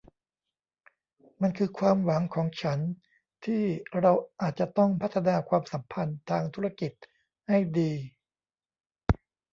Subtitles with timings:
[1.41, 2.79] มันคือความหวังของฉัน
[3.45, 3.63] ที่
[3.99, 6.91] เราอาจจะต้องพัฒนาความสัมพันธ์ทางธุรกิจ
[7.47, 7.91] ให้ดี